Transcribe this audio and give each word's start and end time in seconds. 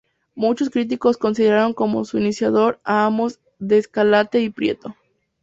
Muchos 0.33 0.71
críticos 0.71 1.15
consideran 1.19 1.73
como 1.73 2.05
su 2.05 2.17
iniciador 2.17 2.81
a 2.83 3.05
Amós 3.05 3.39
de 3.59 3.77
Escalante 3.77 4.39
y 4.41 4.49
Prieto. 4.49 4.95